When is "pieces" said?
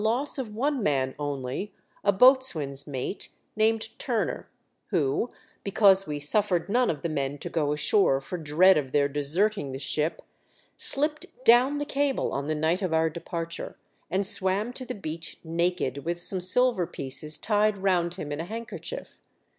16.87-17.37